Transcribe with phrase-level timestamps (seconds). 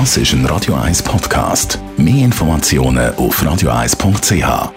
[0.00, 1.78] Das ist ein Radio 1 Podcast.
[1.96, 4.72] Mehr Informationen auf radio1.ch.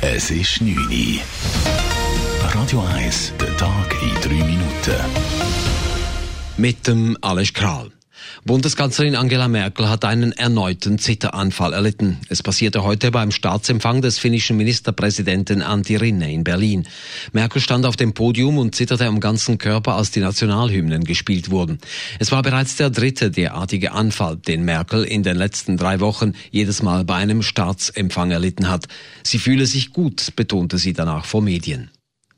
[0.00, 1.20] Es ist 9 Uhr.
[2.58, 4.96] Radio 1, der Tag in 3 Minuten.
[6.56, 7.90] Mit dem Alles Kral.
[8.44, 12.18] Bundeskanzlerin Angela Merkel hat einen erneuten Zitteranfall erlitten.
[12.28, 16.86] Es passierte heute beim Staatsempfang des finnischen Ministerpräsidenten Antti Rinne in Berlin.
[17.32, 21.78] Merkel stand auf dem Podium und zitterte am ganzen Körper, als die Nationalhymnen gespielt wurden.
[22.18, 26.82] Es war bereits der dritte derartige Anfall, den Merkel in den letzten drei Wochen jedes
[26.82, 28.86] Mal bei einem Staatsempfang erlitten hat.
[29.22, 31.90] Sie fühle sich gut, betonte sie danach vor Medien.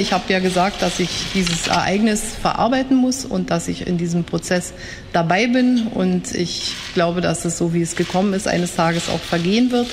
[0.00, 4.24] Ich habe ja gesagt, dass ich dieses Ereignis verarbeiten muss und dass ich in diesem
[4.24, 4.72] Prozess
[5.12, 5.88] dabei bin.
[5.88, 9.88] Und ich glaube, dass es so, wie es gekommen ist, eines Tages auch vergehen wird.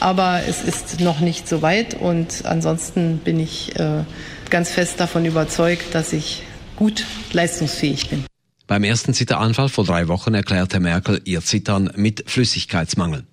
[0.00, 1.92] Aber es ist noch nicht so weit.
[2.00, 4.04] Und ansonsten bin ich äh,
[4.48, 6.44] ganz fest davon überzeugt, dass ich
[6.76, 8.24] gut leistungsfähig bin.
[8.66, 13.24] Beim ersten Zitteranfall vor drei Wochen erklärte Merkel ihr Zittern mit Flüssigkeitsmangel.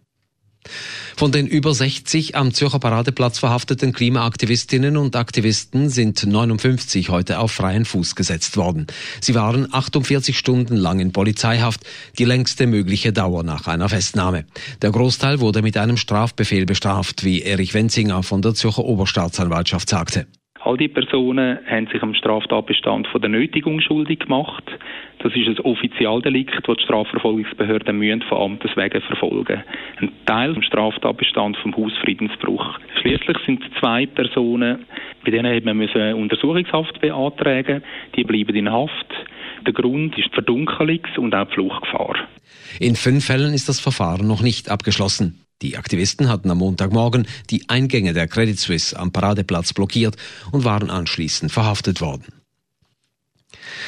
[1.15, 7.51] Von den über 60 am Zürcher Paradeplatz verhafteten Klimaaktivistinnen und Aktivisten sind 59 heute auf
[7.51, 8.87] freien Fuß gesetzt worden.
[9.21, 11.81] Sie waren 48 Stunden lang in Polizeihaft,
[12.17, 14.45] die längste mögliche Dauer nach einer Festnahme.
[14.81, 20.27] Der Großteil wurde mit einem Strafbefehl bestraft, wie Erich Wenzinger von der Zürcher Oberstaatsanwaltschaft sagte.
[20.69, 24.63] All die Personen haben sich am Straftatbestand von der Nötigung schuldig gemacht.
[25.17, 29.63] Das ist ein Offizialdelikt, das die Strafverfolgungsbehörden müssen von Amtes wegen verfolgen.
[29.99, 32.77] Ein Teil vom Straftatbestand vom Hausfriedensbruch.
[33.01, 34.85] Schließlich sind zwei Personen,
[35.25, 37.81] bei denen hat man müssen Untersuchungshaft beantragen.
[38.15, 39.07] Die bleiben in Haft.
[39.65, 42.15] Der Grund ist Verdunkelungs- und auch die Fluchtgefahr.
[42.79, 45.41] In fünf Fällen ist das Verfahren noch nicht abgeschlossen.
[45.61, 50.15] Die Aktivisten hatten am Montagmorgen die Eingänge der Credit Suisse am Paradeplatz blockiert
[50.51, 52.25] und waren anschließend verhaftet worden.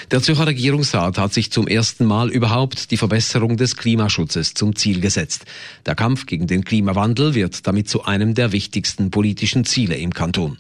[0.10, 5.00] Der Zürcher Regierungsrat hat sich zum ersten Mal überhaupt die Verbesserung des Klimaschutzes zum Ziel
[5.00, 5.46] gesetzt.
[5.86, 10.58] Der Kampf gegen den Klimawandel wird damit zu einem der wichtigsten politischen Ziele im Kanton.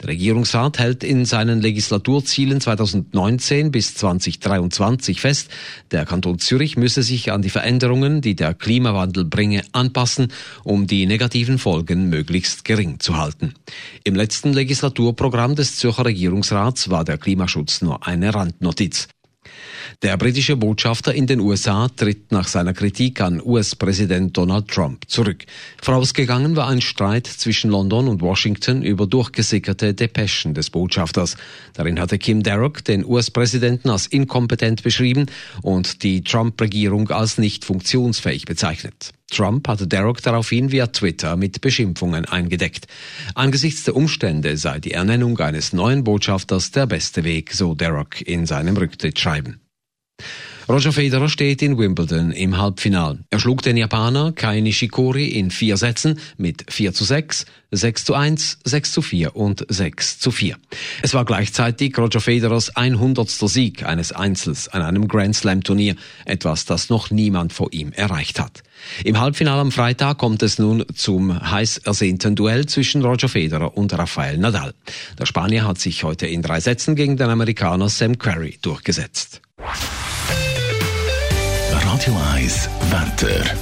[0.00, 5.50] Der Regierungsrat hält in seinen Legislaturzielen 2019 bis 2023 fest,
[5.90, 10.32] der Kanton Zürich müsse sich an die Veränderungen, die der Klimawandel bringe, anpassen,
[10.64, 13.54] um die negativen Folgen möglichst gering zu halten.
[14.04, 19.08] Im letzten Legislaturprogramm des Zürcher Regierungsrats war der Klimaschutz nur eine Randnotiz.
[20.02, 25.44] Der britische Botschafter in den USA tritt nach seiner Kritik an US-Präsident Donald Trump zurück.
[25.82, 31.36] Vorausgegangen war ein Streit zwischen London und Washington über durchgesickerte Depeschen des Botschafters.
[31.74, 35.26] Darin hatte Kim Darroch den US-Präsidenten als inkompetent beschrieben
[35.62, 39.12] und die Trump-Regierung als nicht funktionsfähig bezeichnet.
[39.30, 42.86] Trump hatte Darroch daraufhin via Twitter mit Beschimpfungen eingedeckt.
[43.34, 48.46] Angesichts der Umstände sei die Ernennung eines neuen Botschafters der beste Weg, so Darroch in
[48.46, 49.63] seinem Rücktrittsschreiben.
[50.66, 53.18] Roger Federer steht in Wimbledon im Halbfinal.
[53.28, 58.14] Er schlug den Japaner Kai Nishikori in vier Sätzen mit 4 zu 6, 6 zu
[58.14, 60.56] 1, 6 zu 4 und 6 zu 4.
[61.02, 63.28] Es war gleichzeitig Roger Federers 100.
[63.28, 68.40] Sieg eines Einzels an einem Grand Slam Turnier, etwas, das noch niemand vor ihm erreicht
[68.40, 68.62] hat.
[69.04, 73.92] Im Halbfinale am Freitag kommt es nun zum heiß ersehnten Duell zwischen Roger Federer und
[73.92, 74.72] Rafael Nadal.
[75.18, 79.42] Der Spanier hat sich heute in drei Sätzen gegen den Amerikaner Sam Querrey durchgesetzt.
[82.04, 83.56] Radio 1 Wetter.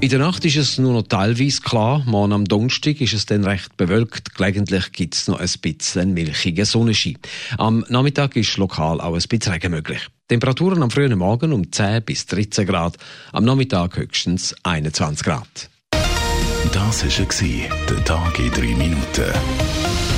[0.00, 2.02] In der Nacht ist es nur noch teilweise klar.
[2.06, 4.34] Morgen am Donnerstag ist es dann recht bewölkt.
[4.34, 7.18] Gelegentlich gibt es noch ein bisschen milchigen Sonnenschein.
[7.58, 10.00] Am Nachmittag ist lokal auch ein bisschen Regen möglich.
[10.28, 12.96] Temperaturen am frühen Morgen um 10 bis 13 Grad,
[13.32, 15.68] am Nachmittag höchstens 21 Grad.
[16.72, 20.17] Das war der Tag in 3 Minuten.